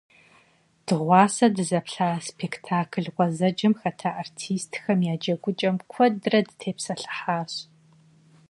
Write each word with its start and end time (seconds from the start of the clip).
Дыгъуасэ 0.85 1.45
дызэплъа 1.55 2.09
спектакль 2.29 3.09
гъуэзэджэм 3.15 3.73
хэта 3.81 4.09
артистхэм 4.21 4.99
я 5.13 5.15
джэгукӀэм 5.21 5.75
куэдрэ 5.91 6.39
дытепсэлъыхьащ. 6.47 7.53